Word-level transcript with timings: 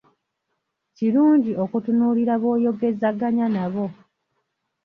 Kirungi 0.95 1.51
okutunuulira 1.63 2.33
b'oyogezaganya 2.41 3.47
nabo. 3.55 3.85